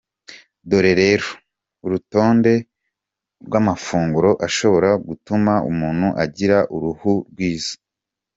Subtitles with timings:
[0.69, 1.27] Dore rero
[1.85, 2.53] urutonde
[3.45, 7.73] rw’amafunguro ashobora gutuma umuntu agira uruhu rwiza:.